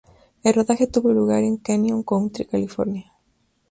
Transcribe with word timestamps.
El 0.41 0.55
rodaje 0.55 0.87
tuvo 0.87 1.13
lugar 1.13 1.43
en 1.43 1.57
Canyon 1.57 2.01
Country, 2.01 2.45
California. 2.45 3.11